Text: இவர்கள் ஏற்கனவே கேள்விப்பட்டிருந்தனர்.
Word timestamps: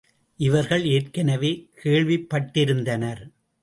இவர்கள் 0.39 0.85
ஏற்கனவே 0.85 1.69
கேள்விப்பட்டிருந்தனர். 1.83 3.23